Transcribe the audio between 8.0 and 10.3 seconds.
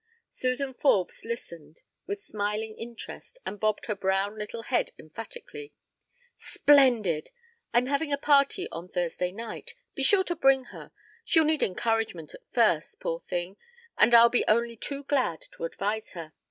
a party on Thursday night. Be sure